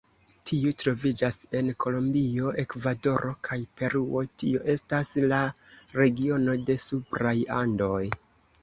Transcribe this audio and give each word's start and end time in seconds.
Tiu 0.51 0.69
troviĝas 0.83 1.35
en 1.59 1.69
Kolombio, 1.85 2.53
Ekvadoro 2.65 3.35
kaj 3.49 3.59
Peruo, 3.83 4.25
tio 4.45 4.65
estas 4.77 5.15
la 5.35 5.45
regiono 6.03 6.59
de 6.71 6.83
supraj 6.91 7.41
Andoj. 7.63 8.05